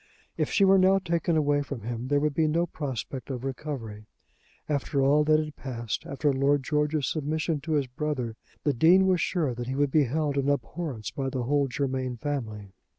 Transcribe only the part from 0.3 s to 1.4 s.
If she were now taken